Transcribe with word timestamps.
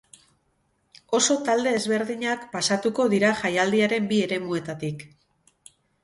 Oso 1.17 1.35
talde 1.49 1.73
ezberdinak 1.79 2.47
pasatuko 2.55 3.05
dira 3.15 3.29
jaialdiaren 3.41 4.07
bi 4.13 4.19
eremuetatik. 4.29 5.05